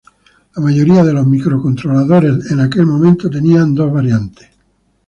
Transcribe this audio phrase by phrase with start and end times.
[0.55, 4.49] La mayoría de los microcontroladores en aquel momento tenían dos variantes.